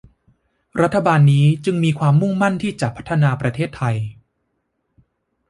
[0.81, 3.95] รัฐบาลนี้จึงมีความมุ่งมั่นที่จะพัฒนาประเทศไทย